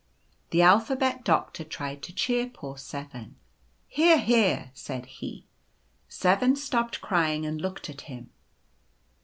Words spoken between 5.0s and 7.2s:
he." 7 stopped